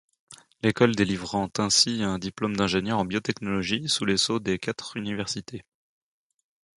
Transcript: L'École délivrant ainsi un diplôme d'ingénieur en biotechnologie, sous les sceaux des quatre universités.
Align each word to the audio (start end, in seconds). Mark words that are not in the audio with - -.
L'École 0.63 0.95
délivrant 0.95 1.47
ainsi 1.59 2.01
un 2.01 2.17
diplôme 2.17 2.55
d'ingénieur 2.55 2.97
en 2.97 3.05
biotechnologie, 3.05 3.87
sous 3.87 4.03
les 4.03 4.17
sceaux 4.17 4.39
des 4.39 4.57
quatre 4.57 4.97
universités. 4.97 5.63